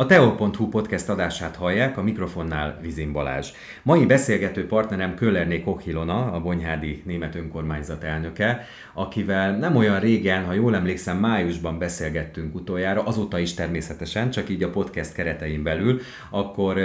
[0.00, 3.48] A Teo.hu podcast adását hallják, a mikrofonnál Vizin Balázs.
[3.82, 10.52] Mai beszélgető partnerem Köllerné Kochilona, a Bonyhádi Német Önkormányzat elnöke, akivel nem olyan régen, ha
[10.52, 16.76] jól emlékszem, májusban beszélgettünk utoljára, azóta is természetesen, csak így a podcast keretein belül, akkor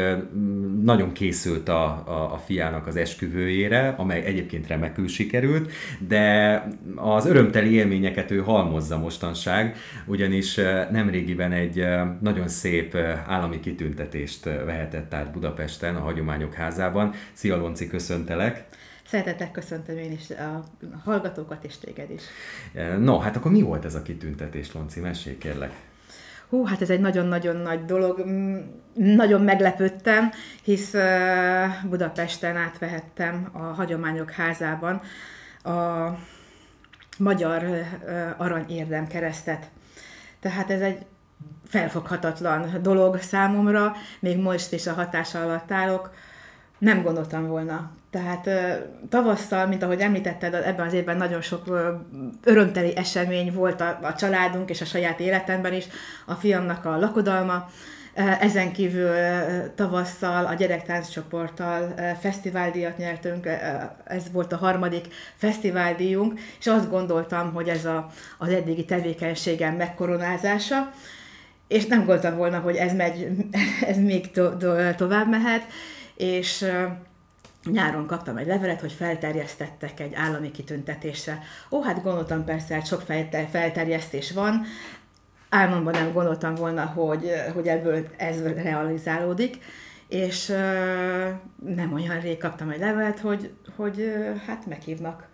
[0.82, 5.71] nagyon készült a, a, a fiának az esküvőjére, amely egyébként remekül sikerült,
[6.07, 6.63] de
[6.95, 10.55] az örömteli élményeket ő halmozza mostanság, ugyanis
[10.91, 11.85] nemrégiben egy
[12.21, 17.13] nagyon szép állami kitüntetést vehetett át Budapesten, a Hagyományok Házában.
[17.34, 18.66] Szia Lonci, köszöntelek!
[19.08, 20.63] Szeretettel köszöntöm én is a
[21.04, 22.22] hallgatókat és téged is.
[22.99, 24.99] No, hát akkor mi volt ez a kitüntetés, Lonci?
[24.99, 25.71] Mesélj kérlek.
[26.49, 28.26] Hú, hát ez egy nagyon-nagyon nagy dolog.
[28.27, 28.57] Mm,
[28.94, 30.32] nagyon meglepődtem,
[30.63, 30.94] hisz
[31.90, 35.01] Budapesten átvehettem a Hagyományok Házában
[35.63, 36.10] a
[37.18, 37.85] Magyar
[38.38, 39.70] Arany Érdem keresztet.
[40.40, 41.05] Tehát ez egy
[41.68, 46.13] felfoghatatlan dolog számomra, még most is a hatása alatt állok,
[46.77, 47.91] nem gondoltam volna.
[48.10, 48.49] Tehát
[49.10, 51.63] tavasszal, mint ahogy említetted, ebben az évben nagyon sok
[52.44, 55.85] örömteli esemény volt a, a családunk és a saját életemben is,
[56.26, 57.70] a fiamnak a lakodalma,
[58.40, 59.12] ezen kívül
[59.76, 63.48] tavasszal a gyerektánccsoporttal fesztiváldíjat nyertünk,
[64.03, 68.07] ez volt a harmadik fesztiváldíjunk, és azt gondoltam, hogy ez a,
[68.38, 70.91] az eddigi tevékenységem megkoronázása,
[71.68, 73.28] és nem gondoltam volna, hogy ez, megy,
[73.91, 75.63] ez még to, to, tovább mehet,
[76.16, 76.66] és
[77.72, 81.40] nyáron kaptam egy levelet, hogy felterjesztettek egy állami kitüntetésre.
[81.72, 83.02] Ó, hát gondoltam persze, hát sok
[83.52, 84.66] felterjesztés van,
[85.50, 89.57] álmomban nem gondoltam volna, hogy, hogy ebből ez realizálódik,
[90.07, 90.47] és
[91.66, 94.13] nem olyan rég kaptam egy levelet, hogy, hogy
[94.47, 95.28] hát meghívnak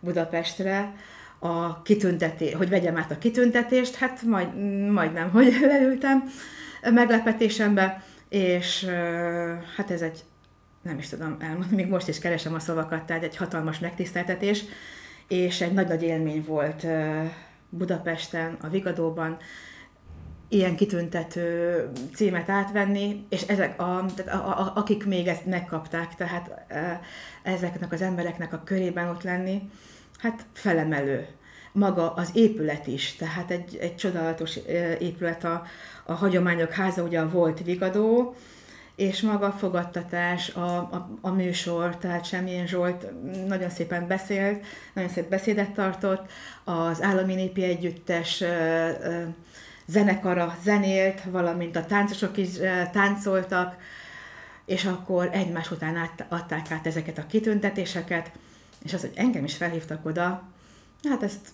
[0.00, 0.94] Budapestre,
[1.38, 4.56] a kitüntetés, hogy vegyem át a kitüntetést, hát majd,
[4.90, 6.24] majdnem, hogy leültem
[6.82, 8.84] meglepetésembe, és
[9.76, 10.24] hát ez egy,
[10.82, 14.64] nem is tudom elmondani, még most is keresem a szavakat, tehát egy hatalmas megtiszteltetés,
[15.28, 16.86] és egy nagy-nagy élmény volt
[17.68, 19.36] Budapesten, a Vigadóban,
[20.48, 26.50] ilyen kitüntető címet átvenni, és ezek, a, a, a, akik még ezt megkapták, tehát
[27.42, 29.70] ezeknek az embereknek a körében ott lenni,
[30.18, 31.26] hát felemelő.
[31.72, 34.56] Maga az épület is, tehát egy, egy csodálatos
[34.98, 35.62] épület, a,
[36.04, 38.34] a Hagyományok Háza, ugye a volt Vigadó,
[38.96, 43.06] és maga a fogadtatás, a, a, a műsor, tehát Semmilyen Zsolt
[43.46, 46.30] nagyon szépen beszélt, nagyon szép beszédet tartott,
[46.64, 48.42] az Állami Népi Együttes
[49.86, 52.48] zenekara zenélt, valamint a táncosok is
[52.92, 53.76] táncoltak,
[54.64, 58.30] és akkor egymás után át, adták át ezeket a kitüntetéseket,
[58.86, 60.42] és az, hogy engem is felhívtak oda,
[61.02, 61.52] hát ezt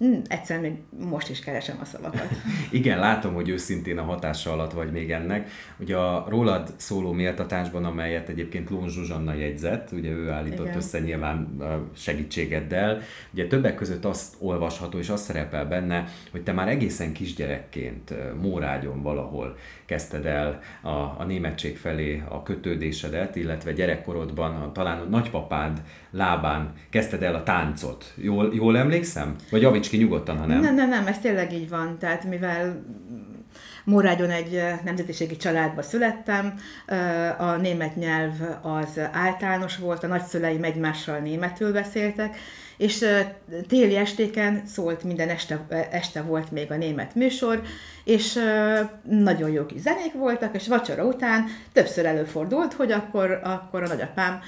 [0.00, 0.72] Hmm, egyszer még
[1.10, 2.28] most is keresem a szavakat.
[2.70, 5.50] Igen, látom, hogy őszintén a hatása alatt vagy még ennek.
[5.78, 10.76] Ugye a rólad szóló méltatásban, amelyet egyébként Lón Zsuzsanna jegyzett, ugye ő állított Igen.
[10.76, 11.62] össze nyilván
[11.96, 13.02] segítségeddel,
[13.32, 19.02] ugye többek között azt olvasható, és azt szerepel benne, hogy te már egészen kisgyerekként Mórágyon
[19.02, 19.56] valahol
[19.90, 26.72] kezdted el a, a németség felé a kötődésedet, illetve gyerekkorodban a, talán a nagypapád lábán
[26.90, 28.12] kezdted el a táncot.
[28.16, 29.34] Jól, jól emlékszem?
[29.50, 30.60] Vagy javíts ki nyugodtan, ha nem.
[30.60, 31.98] Nem, nem, nem, ez tényleg így van.
[31.98, 32.84] Tehát mivel
[33.84, 36.54] Mórágyon egy nemzetiségi családba születtem,
[37.38, 42.36] a német nyelv az általános volt, a nagyszüleim egymással németül beszéltek,
[42.76, 43.04] és
[43.68, 47.62] téli estéken szólt, minden este, este volt még a német műsor,
[48.04, 48.38] és
[49.08, 54.40] nagyon jó kis zenék voltak, és vacsora után többször előfordult, hogy akkor, akkor a nagyapám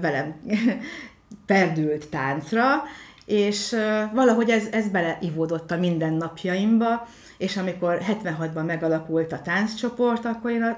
[0.00, 0.34] velem
[1.46, 2.82] perdült táncra,
[3.28, 3.76] és
[4.12, 7.06] valahogy ez, ez beleivódott a mindennapjaimba,
[7.38, 10.76] és amikor 76-ban megalakult a tánccsoport, akkor én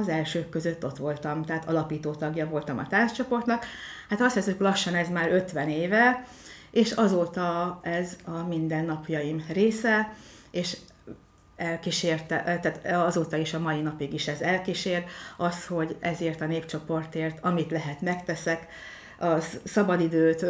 [0.00, 3.64] az elsők között ott voltam, tehát alapító tagja voltam a tánccsoportnak.
[4.08, 6.26] Hát azt hiszem, lassan ez már 50 éve,
[6.70, 10.12] és azóta ez a mindennapjaim része,
[10.50, 10.76] és
[11.56, 15.04] elkísérte, tehát azóta is a mai napig is ez elkísér,
[15.36, 18.66] az, hogy ezért a népcsoportért, amit lehet, megteszek,
[19.20, 20.46] a szabadidőt,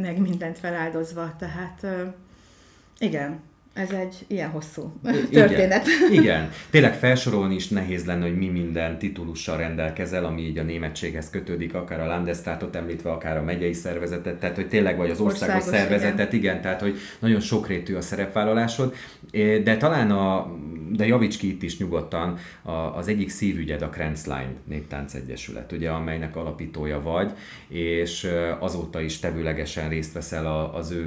[0.00, 1.86] meg mindent feláldozva, tehát
[2.98, 3.40] igen,
[3.76, 4.92] ez egy ilyen hosszú
[5.30, 5.86] történet.
[5.86, 6.50] Igen, igen.
[6.70, 11.74] Tényleg felsorolni is nehéz lenne, hogy mi minden titulussal rendelkezel, ami így a németséghez kötődik,
[11.74, 15.78] akár a Landestátot említve, akár a megyei szervezetet, tehát hogy tényleg vagy az országos, országos
[15.78, 16.50] szervezetet, igen.
[16.50, 18.94] igen, tehát hogy nagyon sokrétű a szerepvállalásod,
[19.64, 20.56] de talán a
[20.90, 22.38] de javíts ki itt is nyugodtan,
[22.94, 27.32] az egyik szívügyed a Kranzline Néptánc Egyesület, ugye, amelynek alapítója vagy,
[27.68, 28.28] és
[28.58, 31.06] azóta is tevőlegesen részt veszel az ő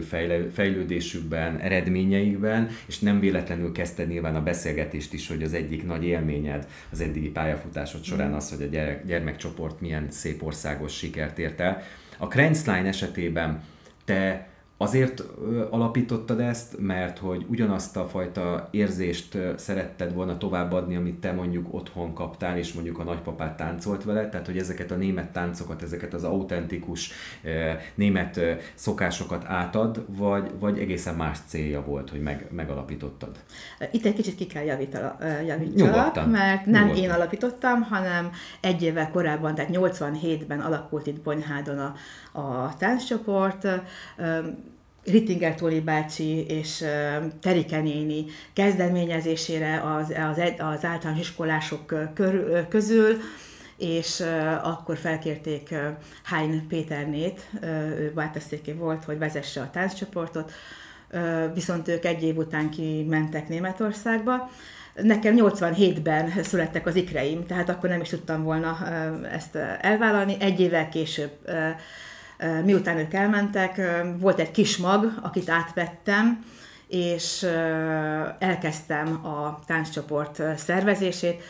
[0.54, 6.68] fejlődésükben, eredményeikben, és nem véletlenül kezdted nyilván a beszélgetést is, hogy az egyik nagy élményed
[6.92, 11.82] az eddigi pályafutásod során az, hogy a gyermekcsoport milyen szép országos sikert ért el.
[12.18, 13.64] A Kranzline esetében
[14.06, 14.48] te
[14.82, 15.24] Azért
[15.70, 22.14] alapítottad ezt, mert hogy ugyanazt a fajta érzést szeretted volna továbbadni, amit te mondjuk otthon
[22.14, 26.24] kaptál, és mondjuk a nagypapát táncolt vele, tehát hogy ezeket a német táncokat, ezeket az
[26.24, 27.12] autentikus
[27.96, 28.40] német
[28.74, 33.40] szokásokat átad, vagy, vagy egészen más célja volt, hogy meg, megalapítottad?
[33.92, 34.64] Itt egy kicsit ki kell
[35.46, 37.04] javítsalak, mert nem Nyugodtan.
[37.04, 41.96] én alapítottam, hanem egy évvel korábban, tehát 87-ben alakult itt Bonyhádon a,
[42.32, 43.68] a tánccsoport,
[45.06, 46.86] Rittinger Tóli bácsi és
[47.42, 51.96] Terike néni kezdeményezésére az, az, az általános iskolások
[52.70, 53.18] közül,
[53.78, 54.24] és
[54.64, 55.76] akkor felkérték
[56.24, 57.50] Hein Péternét,
[57.98, 60.52] ő báteszéké volt, hogy vezesse a tánccsoportot,
[61.54, 64.50] viszont ők egy év után kimentek Németországba.
[64.96, 68.78] Nekem 87-ben születtek az ikreim, tehát akkor nem is tudtam volna
[69.32, 70.36] ezt elvállalni.
[70.40, 71.32] Egy évvel később
[72.64, 73.82] miután ők elmentek,
[74.18, 76.46] volt egy kis mag, akit átvettem,
[76.88, 77.44] és
[78.40, 81.44] elkezdtem a tánccsoport szervezését,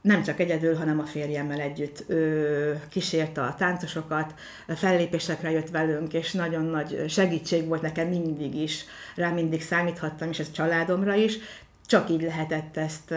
[0.00, 2.04] nem csak egyedül, hanem a férjemmel együtt.
[2.06, 4.34] Ő kísérte a táncosokat,
[4.68, 8.84] fellépésekre jött velünk, és nagyon nagy segítség volt nekem mindig is.
[9.16, 11.38] Rá mindig számíthattam, és ez családomra is.
[11.86, 13.10] Csak így lehetett ezt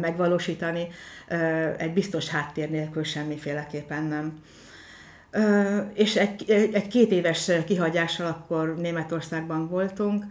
[0.00, 0.88] megvalósítani,
[1.76, 4.42] egy biztos háttér nélkül semmiféleképpen nem
[5.94, 10.24] és egy, egy két éves kihagyással akkor Németországban voltunk,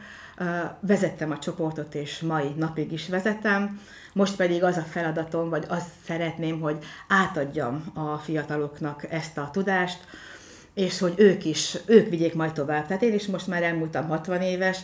[0.80, 3.80] vezettem a csoportot, és mai napig is vezetem.
[4.13, 6.77] Most pedig az a feladatom, vagy azt szeretném, hogy
[7.07, 10.00] átadjam a fiataloknak ezt a tudást,
[10.74, 12.88] és hogy ők is, ők vigyék majd tovább.
[12.88, 14.80] Tehát én is most már elmúltam 60 éves,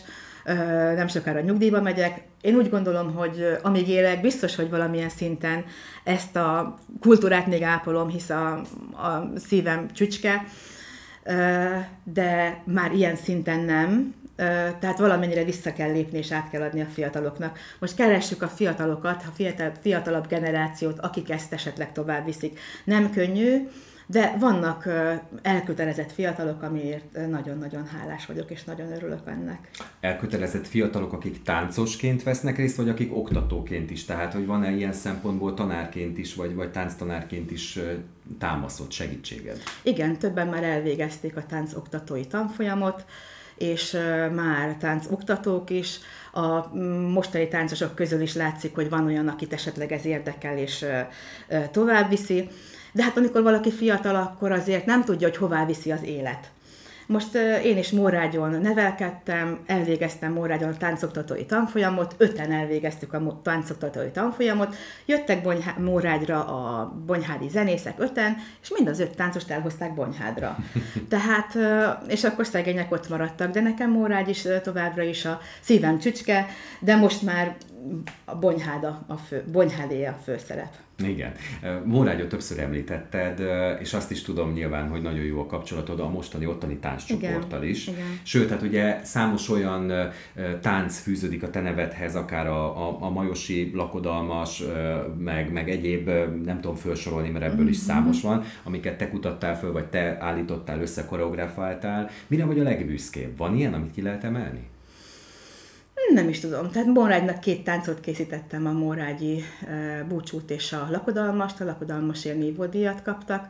[0.94, 2.20] nem sokára nyugdíjba megyek.
[2.40, 5.64] Én úgy gondolom, hogy amíg élek, biztos, hogy valamilyen szinten
[6.04, 8.52] ezt a kultúrát még ápolom, hisz a,
[8.92, 10.44] a szívem csücske,
[12.04, 14.14] de már ilyen szinten nem,
[14.80, 17.58] tehát valamennyire vissza kell lépni és át kell adni a fiataloknak.
[17.78, 22.60] Most keressük a fiatalokat, a fiatal, fiatalabb generációt, akik ezt esetleg tovább viszik.
[22.84, 23.68] Nem könnyű,
[24.10, 24.88] de vannak
[25.42, 29.68] elkötelezett fiatalok, amiért nagyon-nagyon hálás vagyok, és nagyon örülök ennek.
[30.00, 34.04] Elkötelezett fiatalok, akik táncosként vesznek részt, vagy akik oktatóként is?
[34.04, 37.78] Tehát, hogy van-e ilyen szempontból tanárként is, vagy, vagy tánctanárként is
[38.38, 39.62] támaszott segítséged?
[39.82, 43.04] Igen, többen már elvégezték a táncoktatói tanfolyamot,
[43.56, 43.92] és
[44.34, 45.98] már táncoktatók is.
[46.32, 46.76] A
[47.12, 50.86] mostani táncosok közül is látszik, hogy van olyan, akit esetleg ez érdekel és
[51.70, 52.48] tovább viszi.
[52.92, 56.50] De hát amikor valaki fiatal, akkor azért nem tudja, hogy hová viszi az élet.
[57.08, 64.76] Most én is Mórágyon nevelkedtem, elvégeztem Mórágyon a táncoktatói tanfolyamot, öten elvégeztük a táncoktatói tanfolyamot,
[65.06, 70.56] jöttek Bonyhá- Mórágyra a bonyhádi zenészek öten, és mind az öt táncost elhozták Bonyhádra.
[71.08, 71.56] Tehát,
[72.08, 76.46] és akkor szegények ott maradtak, de nekem Mórágy is továbbra is a szívem csücske,
[76.80, 77.56] de most már
[78.24, 80.87] a Bonyháda a fő, Bonyhádé a főszerep.
[81.04, 81.32] Igen.
[81.84, 83.42] Mórágyot többször említetted,
[83.80, 87.86] és azt is tudom nyilván, hogy nagyon jó a kapcsolatod a mostani ottani tánccsoporttal is.
[87.86, 88.20] Igen.
[88.22, 89.92] Sőt, hát ugye számos olyan
[90.60, 94.62] tánc fűződik a te nevedhez, akár a, a, a majosi lakodalmas,
[95.18, 96.10] meg, meg egyéb,
[96.44, 97.86] nem tudom felsorolni, mert ebből is mhm.
[97.86, 102.10] számos van, amiket te kutattál föl, vagy te állítottál össze, koreografáltál.
[102.26, 103.36] Mire vagy a legbüszkébb?
[103.36, 104.68] Van ilyen, amit ki lehet emelni?
[106.14, 106.70] Nem is tudom.
[106.70, 109.44] Tehát Mórágynak két táncot készítettem, a Mórágyi
[110.08, 111.60] búcsút és a lakodalmast.
[111.60, 113.48] A lakodalmasért nívódíjat kaptak,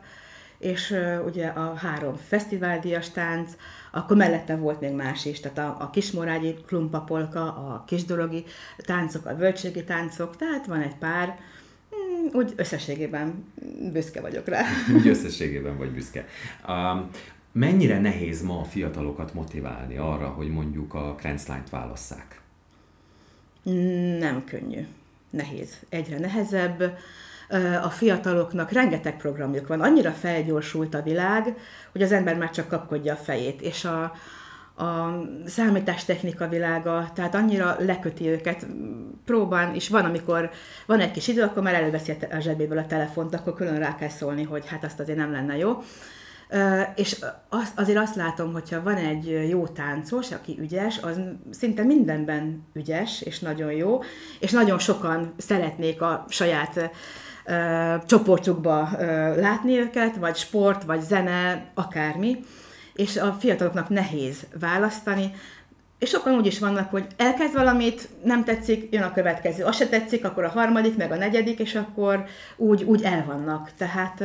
[0.59, 3.51] és ugye a három fesztiváldíjas tánc,
[3.91, 8.43] akkor mellette volt még más is, tehát a, a kismorágyi klumpapolka, a kisdorogi
[8.77, 11.27] táncok, a völgységi táncok, tehát van egy pár,
[11.95, 13.45] mm, úgy összességében
[13.91, 14.61] büszke vagyok rá.
[14.97, 16.25] Úgy összességében vagy büszke.
[16.67, 17.09] Um,
[17.51, 22.41] mennyire nehéz ma a fiatalokat motiválni arra, hogy mondjuk a Krenzlányt válasszák?
[24.19, 24.87] Nem könnyű.
[25.29, 25.77] Nehéz.
[25.89, 26.97] Egyre nehezebb.
[27.83, 29.81] A fiataloknak rengeteg programjuk van.
[29.81, 31.57] Annyira felgyorsult a világ,
[31.91, 33.61] hogy az ember már csak kapkodja a fejét.
[33.61, 34.01] És a,
[34.83, 38.65] a számítástechnika világa, tehát annyira leköti őket,
[39.25, 40.49] próbán, és van, amikor
[40.85, 44.09] van egy kis idő, akkor már előveszi a zsebéből a telefont, akkor külön rá kell
[44.09, 45.83] szólni, hogy hát azt azért nem lenne jó.
[46.95, 51.19] És az, azért azt látom, hogyha van egy jó táncos, aki ügyes, az
[51.51, 53.99] szinte mindenben ügyes, és nagyon jó,
[54.39, 56.91] és nagyon sokan szeretnék a saját
[58.05, 58.89] csoportjukba
[59.35, 62.39] látni őket, vagy sport, vagy zene, akármi,
[62.93, 65.31] és a fiataloknak nehéz választani,
[65.99, 69.87] és sokan úgy is vannak, hogy elkezd valamit, nem tetszik, jön a következő, az se
[69.87, 72.23] tetszik, akkor a harmadik, meg a negyedik, és akkor
[72.57, 73.71] úgy, úgy elvannak.
[73.77, 74.23] Tehát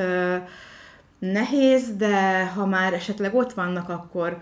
[1.33, 4.39] nehéz, de ha már esetleg ott vannak, akkor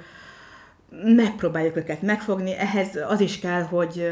[1.04, 2.56] megpróbáljuk őket megfogni.
[2.56, 4.10] Ehhez az is kell, hogy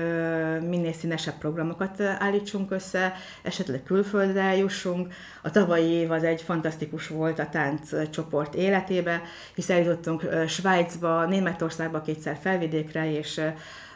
[0.68, 3.12] minél színesebb programokat állítsunk össze,
[3.42, 5.12] esetleg külföldre jussunk.
[5.42, 9.22] A tavalyi év az egy fantasztikus volt a tánccsoport életébe,
[9.54, 13.40] hisz eljutottunk Svájcba, Németországba, kétszer felvidékre, és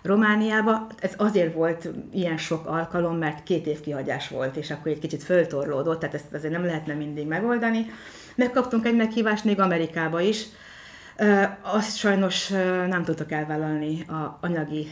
[0.02, 0.86] Romániába.
[1.00, 5.22] Ez azért volt ilyen sok alkalom, mert két év kihagyás volt, és akkor egy kicsit
[5.22, 7.86] föltorlódott, tehát ezt azért nem lehetne mindig megoldani.
[8.34, 10.44] Megkaptunk egy meghívást még Amerikába is,
[11.62, 12.48] azt sajnos
[12.88, 14.88] nem tudtok elvállalni a anyagi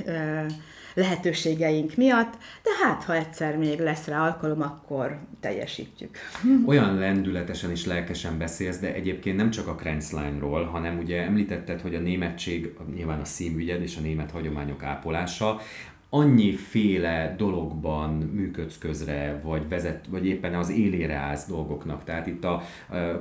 [0.95, 2.33] lehetőségeink miatt,
[2.63, 6.19] de hát, ha egyszer még lesz rá alkalom, akkor teljesítjük.
[6.67, 11.95] Olyan lendületesen és lelkesen beszélsz, de egyébként nem csak a Krenzlányról, hanem ugye említetted, hogy
[11.95, 15.61] a németség nyilván a színügyed és a német hagyományok ápolása,
[16.15, 22.05] annyiféle dologban működsz közre, vagy vezet, vagy éppen az élére állsz dolgoknak.
[22.05, 22.63] Tehát itt a,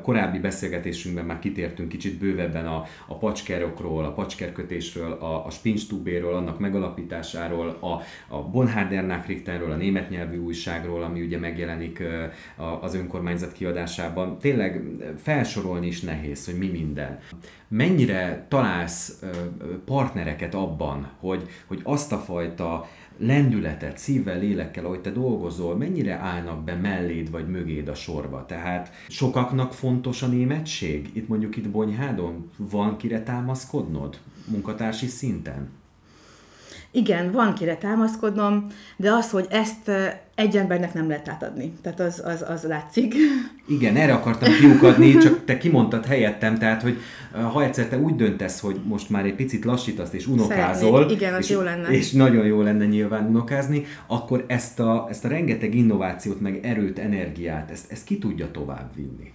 [0.02, 6.60] korábbi beszélgetésünkben már kitértünk kicsit bővebben a, a pacskerokról, a pacskerkötésről, a, a spinstubéről, annak
[6.60, 8.02] megalapításáról, a,
[8.36, 12.04] a Bonharder Nachrichtenről, a német nyelvű újságról, ami ugye megjelenik
[12.82, 14.38] az önkormányzat kiadásában.
[14.40, 14.82] Tényleg
[15.18, 17.20] felsorolni is nehéz, hogy mi minden
[17.72, 19.20] mennyire találsz
[19.86, 22.88] partnereket abban, hogy, hogy azt a fajta
[23.18, 28.46] lendületet, szívvel, lélekkel, ahogy te dolgozol, mennyire állnak be melléd vagy mögéd a sorba?
[28.46, 31.10] Tehát sokaknak fontos a németség?
[31.14, 35.70] Itt mondjuk itt Bonyhádon van kire támaszkodnod munkatársi szinten?
[36.94, 39.92] Igen, van kire támaszkodnom, de az, hogy ezt
[40.36, 41.74] egy embernek nem lehet átadni.
[41.82, 43.16] Tehát az, az, az látszik.
[43.68, 46.98] Igen, erre akartam kiukadni, csak te kimondtad helyettem, tehát, hogy
[47.32, 51.18] ha egyszer te úgy döntesz, hogy most már egy picit lassítasz és unokázol, Szeretnék.
[51.18, 51.88] Igen, az és, jó lenne.
[51.88, 57.00] és nagyon jó lenne nyilván unokázni, akkor ezt a, ezt a rengeteg innovációt, meg erőt,
[57.00, 59.32] energiát, ezt, ezt ki tudja tovább vinni?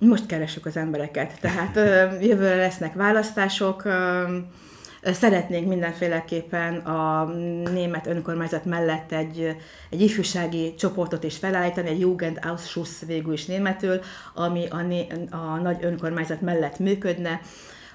[0.00, 1.74] Most keresünk az embereket, tehát
[2.22, 3.82] jövőre lesznek választások,
[5.12, 7.24] Szeretnénk mindenféleképpen a
[7.72, 9.56] német önkormányzat mellett egy,
[9.90, 14.00] egy ifjúsági csoportot is felállítani, egy Jugendausschuss végül is németül,
[14.34, 17.40] ami a, né- a nagy önkormányzat mellett működne.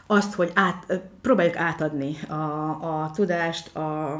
[0.08, 4.20] Azt, hogy át, próbáljuk átadni a, a tudást, a,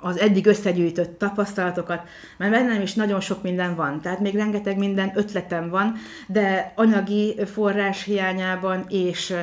[0.00, 2.02] az eddig összegyűjtött tapasztalatokat,
[2.36, 5.94] mert bennem is nagyon sok minden van, tehát még rengeteg minden ötletem van,
[6.26, 9.34] de anyagi forrás hiányában és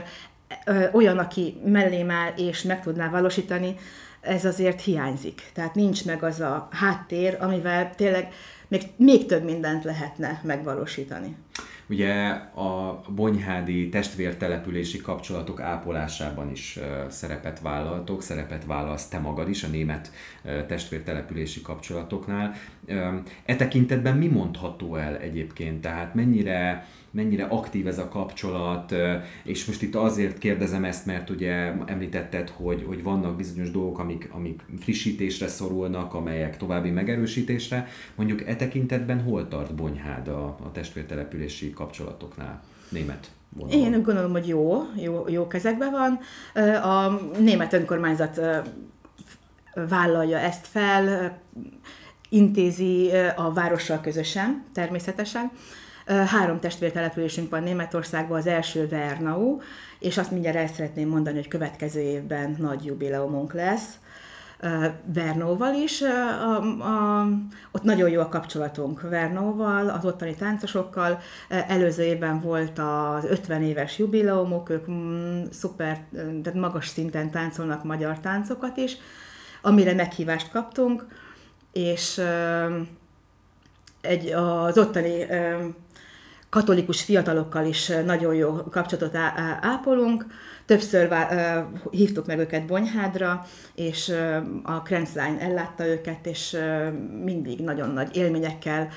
[0.92, 3.76] olyan, aki mellém áll és meg tudná valósítani,
[4.22, 5.42] ez azért hiányzik.
[5.54, 8.34] Tehát nincs meg az a háttér, amivel tényleg
[8.68, 11.36] még, még több mindent lehetne megvalósítani.
[11.90, 19.68] Ugye a bonyhádi testvértelepülési kapcsolatok ápolásában is szerepet vállaltok, szerepet vállalsz te magad is a
[19.68, 20.12] német
[20.68, 22.54] testvértelepülési kapcsolatoknál.
[23.46, 25.82] E tekintetben mi mondható el egyébként?
[25.82, 28.96] Tehát mennyire mennyire aktív ez a kapcsolat,
[29.44, 34.30] és most itt azért kérdezem ezt, mert ugye említetted, hogy, hogy vannak bizonyos dolgok, amik,
[34.32, 37.88] amik frissítésre szorulnak, amelyek további megerősítésre.
[38.16, 42.64] Mondjuk e tekintetben hol tart Bonyhád a, a testvértelepülési kapcsolatoknál?
[42.90, 43.80] Német vonalon.
[43.80, 46.20] Én gondolom, hogy jó, jó, jó kezekben van.
[46.82, 48.42] A német önkormányzat
[49.90, 51.38] vállalja ezt fel,
[52.30, 55.52] intézi a várossal közösen, természetesen.
[56.06, 59.60] Három testvértelepülésünk van Németországban, az első Vernau,
[60.00, 64.00] és azt mindjárt el szeretném mondani, hogy következő évben nagy jubileumunk lesz.
[65.14, 66.02] Vernóval is.
[66.02, 67.28] A, a,
[67.72, 71.20] ott nagyon jó a kapcsolatunk Vernóval, az ottani táncosokkal.
[71.50, 76.00] Előző évben volt az 50 éves jubileumok, ők mm, szuper,
[76.44, 78.98] tehát magas szinten táncolnak magyar táncokat is,
[79.62, 81.06] amire meghívást kaptunk,
[81.72, 82.22] és
[84.02, 85.26] egy, az ottani
[86.50, 89.16] katolikus fiatalokkal is nagyon jó kapcsolatot
[89.62, 90.26] ápolunk.
[90.66, 91.16] Többször
[91.92, 93.46] hívtuk meg őket Bonyhádra,
[93.76, 94.14] és
[94.64, 96.58] a Krenzlein ellátta őket, és
[97.24, 98.88] mindig nagyon nagy élményekkel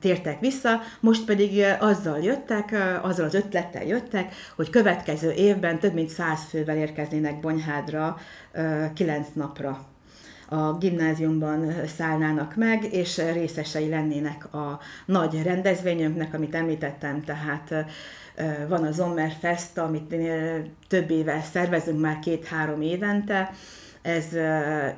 [0.00, 0.80] tértek vissza.
[1.00, 6.76] Most pedig azzal jöttek, azzal az ötlettel jöttek, hogy következő évben több mint száz fővel
[6.76, 8.16] érkeznének Bonyhádra
[8.94, 9.86] kilenc napra
[10.48, 17.74] a gimnáziumban szállnának meg, és részesei lennének a nagy rendezvényünknek, amit említettem, tehát
[18.68, 20.14] van a Sommerfest, amit
[20.88, 23.50] több éve szervezünk már két-három évente,
[24.02, 24.24] ez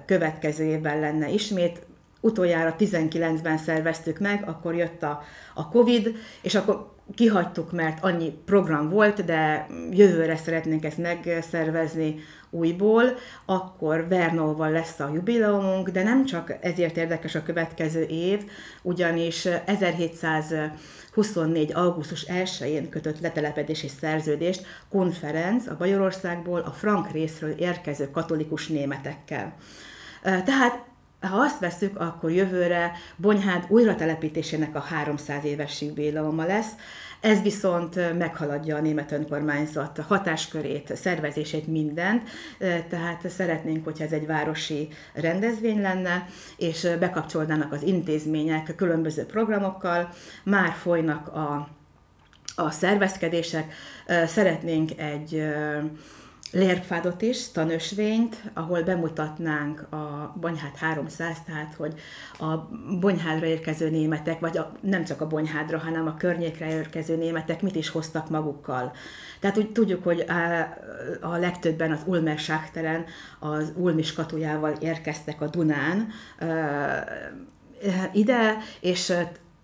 [0.07, 1.87] következő évben lenne ismét,
[2.21, 5.23] utoljára 19-ben szerveztük meg, akkor jött a,
[5.55, 12.15] a Covid, és akkor kihagytuk, mert annyi program volt, de jövőre szeretnénk ezt megszervezni
[12.51, 13.05] újból,
[13.47, 18.41] akkor Vernóval lesz a jubileumunk, de nem csak ezért érdekes a következő év,
[18.83, 21.73] ugyanis 1724.
[21.73, 29.55] augusztus 1-én kötött letelepedési szerződést konferenc a Bajorországból a frank részről érkező katolikus németekkel.
[30.23, 30.90] Tehát
[31.21, 36.71] ha azt veszük, akkor jövőre Bonyhád újratelepítésének a 300 éves jubileuma lesz,
[37.21, 42.31] ez viszont meghaladja a német önkormányzat hatáskörét, szervezését, mindent,
[42.89, 50.09] tehát szeretnénk, hogyha ez egy városi rendezvény lenne, és bekapcsolnának az intézmények különböző programokkal,
[50.45, 51.69] már folynak a,
[52.55, 53.75] a szervezkedések,
[54.27, 55.43] szeretnénk egy
[56.53, 61.95] lérfádot is, tanösvényt, ahol bemutatnánk a Bonyhád 300, tehát hogy
[62.39, 62.57] a
[63.01, 67.77] Bonyhádra érkező németek, vagy a, nem csak a Bonyhádra, hanem a környékre érkező németek mit
[67.77, 68.93] is hoztak magukkal.
[69.41, 72.39] Tehát úgy tudjuk, hogy a, a legtöbben az Ulmer
[73.39, 76.09] az Ulmis katujával érkeztek a Dunán
[78.13, 79.13] ide, és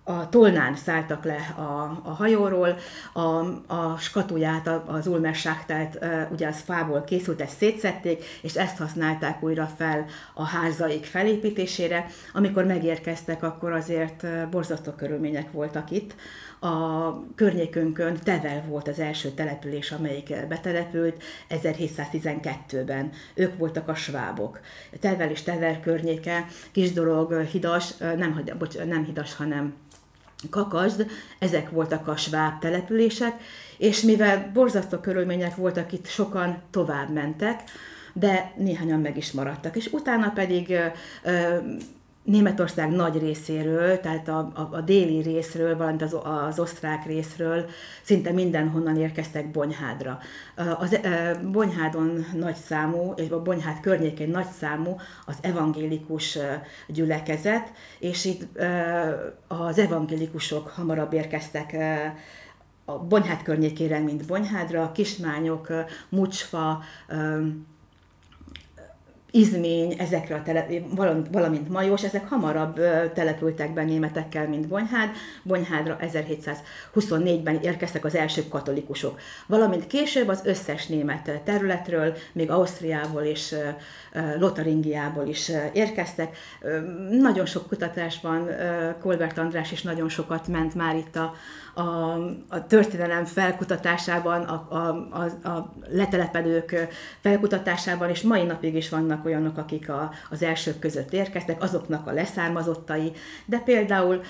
[0.08, 2.76] a tolnán szálltak le a, a hajóról,
[3.12, 3.20] a,
[3.66, 5.98] a skatuját, az ulmerságtát,
[6.32, 12.06] ugye az fából készült, ezt szétszették, és ezt használták újra fel a házaik felépítésére.
[12.32, 16.14] Amikor megérkeztek, akkor azért borzasztó körülmények voltak itt.
[16.60, 23.10] A környékünkön Tevel volt az első település, amelyik betelepült 1712-ben.
[23.34, 24.60] Ők voltak a svábok.
[25.00, 29.75] Tevel és Tever környéke, kis dolog, hidas, nem, bocs, nem hidas, hanem
[30.50, 31.06] Kakasd,
[31.38, 33.40] ezek voltak a sváb települések,
[33.78, 37.62] és mivel borzasztó körülmények voltak, itt sokan tovább mentek,
[38.12, 39.76] de néhányan meg is maradtak.
[39.76, 40.75] És utána pedig
[42.26, 47.65] Németország nagy részéről, tehát a, a, a déli részről, valamint az, az osztrák részről
[48.02, 50.19] szinte mindenhonnan érkeztek Bonyhádra.
[50.78, 51.00] Az
[51.52, 56.39] Bonyhádon nagy számú, és a Bonyhád környékén nagy számú az evangélikus
[56.89, 58.58] gyülekezet, és itt
[59.49, 61.76] az evangélikusok hamarabb érkeztek
[62.84, 65.69] a Bonyhád környékére, mint Bonyhádra, Kismányok,
[66.08, 66.82] Mucsfa,
[69.30, 70.67] Izmény, ezekre a tele,
[71.30, 72.80] valamint Majós, ezek hamarabb
[73.12, 75.10] települtek be németekkel, mint Bonyhád.
[75.43, 79.21] Bonyhádra 1724-ben érkeztek az első katolikusok.
[79.47, 83.54] Valamint később az összes német területről, még Ausztriából és
[84.39, 86.36] Lotaringiából is érkeztek.
[87.10, 88.49] Nagyon sok kutatás van,
[89.00, 91.34] Kolbert András is nagyon sokat ment már itt a,
[91.76, 91.82] a,
[92.49, 96.89] a történelem felkutatásában, a, a, a, a letelepedők
[97.21, 102.12] felkutatásában, és mai napig is vannak olyanok, akik a, az elsők között érkeztek, azoknak a
[102.12, 103.12] leszármazottai,
[103.47, 104.21] de például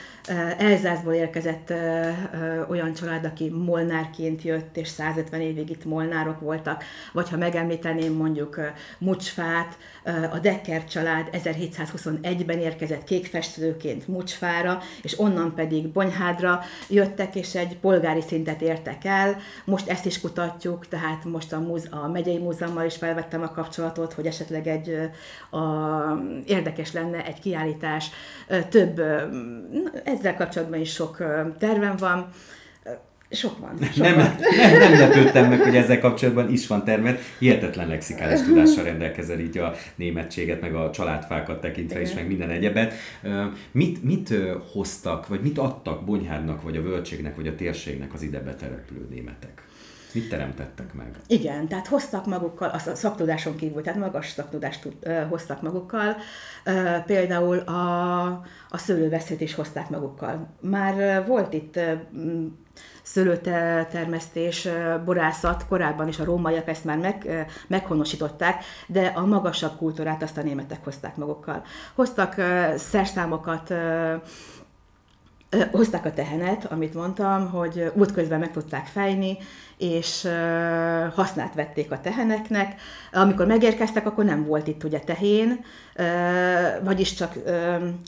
[0.59, 1.73] Elzászból érkezett
[2.69, 8.61] olyan család, aki molnárként jött, és 150 évig itt molnárok voltak, vagy ha megemlíteném mondjuk
[8.99, 9.79] Mucsfát,
[10.33, 18.21] a Decker család 1721-ben érkezett kékfestőként Mucsfára, és onnan pedig Bonyhádra jöttek, és egy polgári
[18.21, 19.37] szintet értek el.
[19.65, 24.13] Most ezt is kutatjuk, tehát most a, múz- a megyei múzeummal is felvettem a kapcsolatot,
[24.13, 24.99] hogy esetleg egy
[25.51, 25.61] a,
[26.47, 28.11] érdekes lenne egy kiállítás.
[28.69, 29.01] Több,
[30.05, 31.17] ezzel kapcsolatban is sok
[31.59, 32.29] tervem van.
[33.31, 33.79] Sok van.
[33.83, 34.37] Sok nem, van.
[34.57, 37.19] nem, nem lepődtem meg, hogy ezzel kapcsolatban is van termed.
[37.39, 42.95] Hihetetlen lexikális tudással rendelkezel így a németséget, meg a családfákat tekintve is, meg minden egyebet.
[43.71, 44.35] Mit, mit
[44.73, 49.63] hoztak, vagy mit adtak Bonyhádnak, vagy a völtségnek, vagy a térségnek az ide betelepülő németek?
[50.17, 51.17] Mit teremtettek meg?
[51.27, 54.89] Igen, tehát hoztak magukkal, a szaktudáson kívül, tehát magas szaktudást
[55.29, 56.17] hoztak magukkal.
[57.07, 58.23] Például a,
[58.69, 60.49] a szőlőveszét is hozták magukkal.
[60.61, 61.79] Már volt itt
[63.03, 64.69] szőlőtermesztés,
[65.05, 70.43] borászat, korábban is a rómaiak ezt már meg, meghonosították, de a magasabb kultúrát azt a
[70.43, 71.63] németek hozták magukkal.
[71.95, 72.35] Hoztak
[72.77, 73.73] szerszámokat,
[75.71, 79.39] hozták a tehenet, amit mondtam, hogy útközben meg tudták fejni,
[79.79, 80.29] és
[81.15, 82.81] hasznát vették a teheneknek.
[83.13, 85.65] Amikor megérkeztek, akkor nem volt itt ugye tehén,
[86.85, 87.35] vagyis csak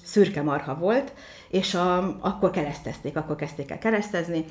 [0.04, 1.12] szürke marha volt,
[1.50, 4.44] és a, akkor keresztezték, akkor kezdték el keresztezni,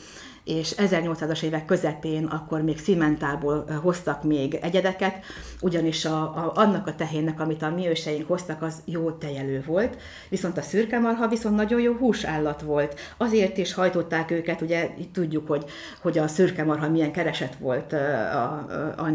[0.44, 5.26] és 1800-as évek közepén akkor még szimentából hoztak még egyedeket,
[5.62, 9.98] ugyanis a, a, annak a tehénnek, amit a mi őseink hoztak, az jó tejelő volt,
[10.30, 13.00] viszont a szürkemarha viszont nagyon jó húsállat volt.
[13.18, 15.66] Azért is hajtották őket, ugye tudjuk, hogy,
[16.02, 19.10] hogy a szürkemarha milyen kereset volt a, a, a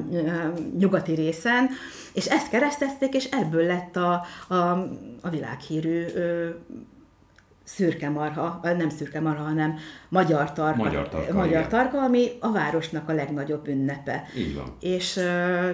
[0.79, 1.69] nyugati részen,
[2.13, 4.55] és ezt keresztezték, és ebből lett a, a,
[5.21, 6.05] a világhírű
[7.75, 13.09] szürke marha, nem szürke marha, hanem magyar tarka, magyar tarka, magyar tarka ami a városnak
[13.09, 14.25] a legnagyobb ünnepe.
[14.37, 14.77] Így van.
[14.81, 15.13] És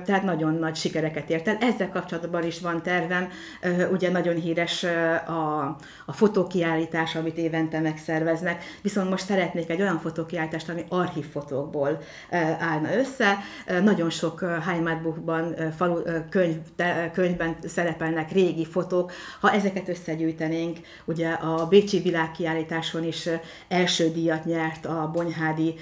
[0.05, 1.57] tehát nagyon nagy sikereket ért el.
[1.61, 3.29] Ezzel kapcsolatban is van tervem,
[3.93, 4.85] ugye nagyon híres
[5.27, 5.63] a,
[6.07, 11.99] a fotókiállítás, amit évente megszerveznek, viszont most szeretnék egy olyan fotókiállítást, ami archívfotókból
[12.59, 13.37] állna össze.
[13.83, 16.57] Nagyon sok Heimatbuchban, falu, könyv,
[17.13, 19.13] könyvben szerepelnek régi fotók.
[19.41, 23.29] Ha ezeket összegyűjtenénk, ugye a Bécsi világkiállításon is
[23.69, 25.75] első díjat nyert a Bonyhádi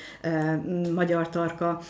[0.95, 1.81] magyar tarka,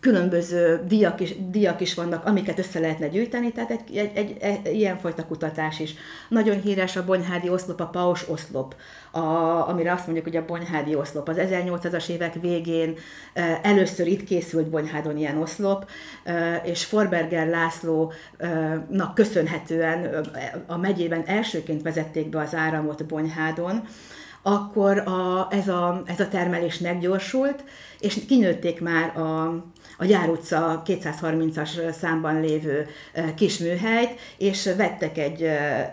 [0.00, 4.74] különböző díjak is, díjak is vannak, amiket össze lehetne gyűjteni, tehát egy, egy, egy, egy
[4.74, 5.94] ilyenfajta kutatás is.
[6.28, 8.74] Nagyon híres a Bonyhádi oszlop, a Paus oszlop,
[9.10, 9.18] a,
[9.68, 11.28] amire azt mondjuk, hogy a Bonyhádi oszlop.
[11.28, 12.94] Az 1800-as évek végén
[13.62, 15.90] először itt készült Bonyhádon ilyen oszlop,
[16.64, 20.26] és Forberger Lászlónak köszönhetően
[20.66, 23.82] a megyében elsőként vezették be az áramot Bonyhádon,
[24.42, 27.64] akkor a, ez, a, ez a termelés meggyorsult,
[27.98, 29.44] és kinőtték már a,
[29.98, 32.86] a Gyár utca 230-as számban lévő
[33.34, 35.42] kis műhelyt, és vettek egy,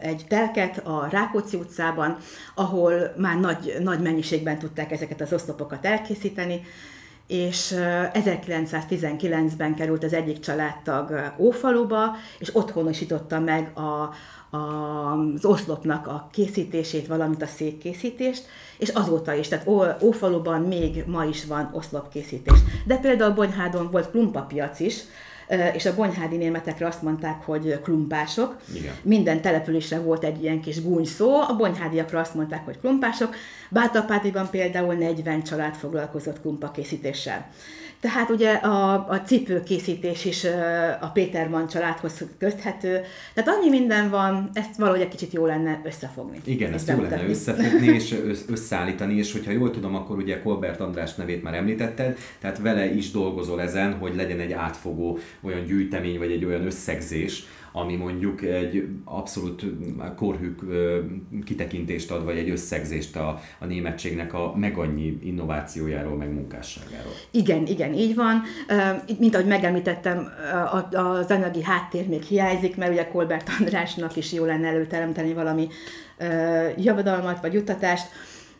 [0.02, 2.18] egy telket a Rákóczi utcában,
[2.56, 6.62] ahol már nagy, nagy mennyiségben tudták ezeket az oszlopokat elkészíteni,
[7.28, 7.74] és
[8.14, 14.14] 1919-ben került az egyik családtag Ófaluba, és otthonosította meg a,
[14.50, 18.46] az oszlopnak a készítését, valamint a székkészítést,
[18.78, 19.68] és azóta is, tehát
[20.02, 22.60] Ófaluban még ma is van oszlopkészítés.
[22.86, 24.96] De például Bonyhádon volt klumpapiac is,
[25.74, 28.58] és a bonyhádi németekre azt mondták, hogy klumpások.
[28.74, 28.94] Igen.
[29.02, 33.36] Minden településre volt egy ilyen kis gúny szó, a bonyhádiakra azt mondták, hogy klumpások.
[33.70, 37.50] Bátorpátiban például 40 család foglalkozott klumpakészítéssel.
[38.00, 40.46] Tehát ugye a, a cipőkészítés is
[41.00, 43.02] a Péterman családhoz köthető.
[43.34, 46.40] Tehát annyi minden van, ezt valahogy egy kicsit jó lenne összefogni.
[46.44, 48.16] Igen, ezt, ezt jó lenne összefogni és
[48.56, 53.12] összeállítani, és hogyha jól tudom, akkor ugye Kolbert András nevét már említetted, tehát vele is
[53.12, 57.44] dolgozol ezen, hogy legyen egy átfogó olyan gyűjtemény, vagy egy olyan összegzés,
[57.80, 59.66] ami mondjuk egy abszolút
[60.16, 60.56] korhű
[61.46, 67.12] kitekintést ad, vagy egy összegzést a, a németségnek a meg annyi innovációjáról, meg munkásságáról.
[67.32, 68.42] Igen, igen, így van.
[69.20, 70.28] Mint ahogy megemlítettem,
[70.92, 75.68] az anyagi háttér még hiányzik, mert ugye Kolbert Andrásnak is jó lenne előteremteni valami
[76.78, 78.08] javadalmat vagy juttatást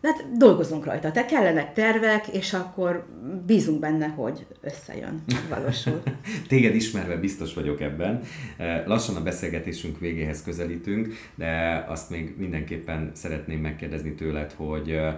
[0.02, 1.12] hát dolgozunk rajta.
[1.12, 3.06] Te kellenek tervek, és akkor
[3.46, 6.02] bízunk benne, hogy összejön, valósul.
[6.48, 8.22] Téged ismerve biztos vagyok ebben.
[8.58, 15.16] Eh, lassan a beszélgetésünk végéhez közelítünk, de azt még mindenképpen szeretném megkérdezni tőled, hogy eh,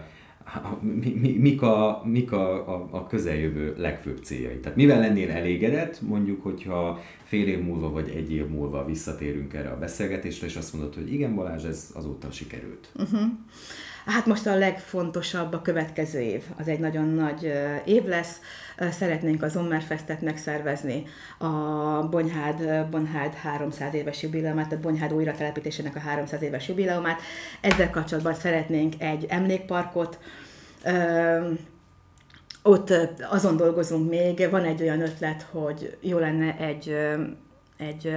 [0.81, 4.59] mi, mi, mik, a, mik a, a, a közeljövő legfőbb céljai?
[4.59, 9.69] Tehát mivel lennél elégedett, mondjuk, hogyha fél év múlva vagy egy év múlva visszatérünk erre
[9.69, 12.91] a beszélgetésre, és azt mondod, hogy igen Balázs, ez azóta sikerült.
[12.95, 13.21] Uh-huh.
[14.09, 16.43] Hát most a legfontosabb a következő év.
[16.57, 17.53] Az egy nagyon nagy
[17.85, 18.39] év lesz.
[18.91, 21.05] Szeretnénk a Zommerfestet megszervezni,
[21.37, 21.47] a
[22.09, 27.21] Bonyhád, Bonyhád 300 éves jubileumát, tehát Bonyhád újratelepítésének a 300 éves jubileumát.
[27.61, 30.19] Ezzel kapcsolatban szeretnénk egy emlékparkot,
[32.63, 32.93] ott
[33.29, 36.95] azon dolgozunk még, van egy olyan ötlet, hogy jó lenne egy,
[37.77, 38.11] egy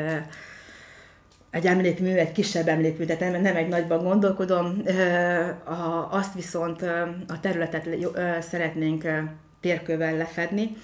[1.52, 4.82] egy emlékmű, egy kisebb emlékmű, tehát nem, nem egy nagyban gondolkodom,
[6.10, 6.82] azt viszont
[7.28, 7.88] a területet
[8.40, 9.04] szeretnénk
[9.60, 10.76] térkövel lefedni,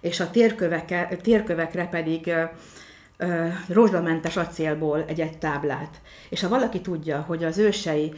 [0.00, 2.32] és a térkövek, térkövekre pedig
[3.68, 6.00] rózsamentes acélból egy-egy táblát.
[6.28, 8.12] És ha valaki tudja, hogy az ősei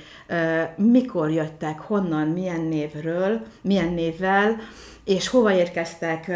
[0.76, 4.56] mikor jöttek, honnan, milyen névről, milyen névvel,
[5.04, 6.30] és hova érkeztek,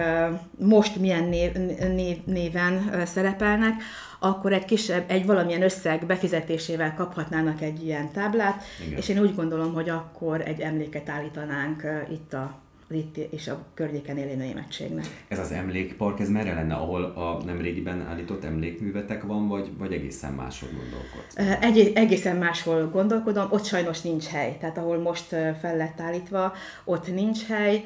[0.59, 1.53] most milyen név,
[1.95, 3.83] név, néven szerepelnek,
[4.25, 8.99] akkor egy kisebb, egy valamilyen összeg befizetésével kaphatnának egy ilyen táblát, Igen.
[8.99, 12.64] és én úgy gondolom, hogy akkor egy emléket állítanánk itt a
[12.95, 15.05] az itt és a környéken élő németségnek.
[15.29, 20.33] Ez az emlékpark, ez merre lenne, ahol a nemrégiben állított emlékművetek van, vagy, vagy egészen
[20.33, 21.61] máshol gondolkodsz?
[21.61, 25.27] Egy, egészen máshol gondolkodom, ott sajnos nincs hely, tehát ahol most
[25.61, 26.53] fel lett állítva,
[26.85, 27.83] ott nincs hely.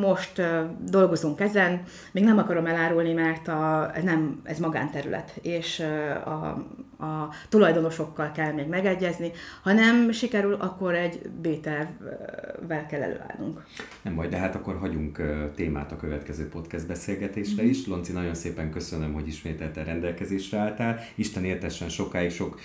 [0.00, 0.42] Most
[0.90, 5.80] dolgozunk ezen, még nem akarom elárulni, mert a, nem, ez magánterület, és
[6.24, 6.66] a,
[6.98, 9.30] a tulajdonosokkal kell még megegyezni,
[9.62, 13.64] ha nem sikerül, akkor egy B-tervvel kell előállnunk.
[14.02, 15.22] Nem baj, de hát akkor hagyunk
[15.54, 17.70] témát a következő podcast beszélgetésre mm-hmm.
[17.70, 17.86] is.
[17.86, 21.00] Lonci, nagyon szépen köszönöm, hogy ismételten rendelkezésre álltál.
[21.14, 22.60] Isten értessen sokáig, sok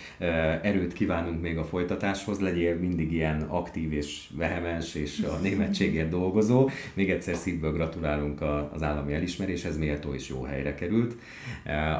[0.61, 2.39] erőt kívánunk még a folytatáshoz.
[2.39, 6.69] Legyél mindig ilyen aktív és vehemens és a németségért dolgozó.
[6.93, 8.41] Még egyszer szívből gratulálunk
[8.71, 11.15] az állami elismeréshez, méltó és jó helyre került.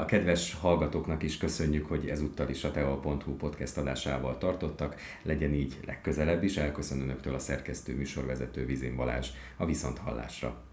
[0.01, 4.95] A kedves hallgatóknak is köszönjük, hogy ezúttal is a teol.hu podcast adásával tartottak.
[5.21, 6.57] Legyen így legközelebb is.
[6.57, 10.72] Elköszönöm önöktől a szerkesztő műsorvezető Vizén Balázs a Viszonthallásra.